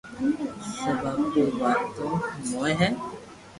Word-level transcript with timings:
سب 0.73 0.97
آپري 1.11 1.43
واتو 1.59 2.09
ھوڻي 2.49 2.73
ھي 2.79 2.89